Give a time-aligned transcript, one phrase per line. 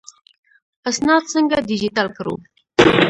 [0.89, 2.35] اسناد څنګه ډیجیټل کړو؟